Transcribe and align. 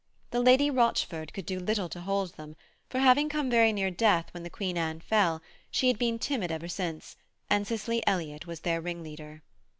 The 0.31 0.39
Lady 0.41 0.71
Rochford 0.71 1.31
could 1.31 1.45
do 1.45 1.59
little 1.59 1.87
to 1.89 2.01
hold 2.01 2.33
them, 2.33 2.55
for, 2.89 2.97
having 2.97 3.29
come 3.29 3.51
very 3.51 3.71
near 3.71 3.91
death 3.91 4.33
when 4.33 4.41
the 4.41 4.49
Queen 4.49 4.75
Anne 4.75 4.99
fell, 4.99 5.43
she 5.69 5.89
had 5.89 5.99
been 5.99 6.17
timid 6.17 6.51
ever 6.51 6.67
since, 6.67 7.15
and 7.51 7.67
Cicely 7.67 8.01
Elliott 8.07 8.47
was 8.47 8.61
their 8.61 8.81
ringleader. 8.81 9.43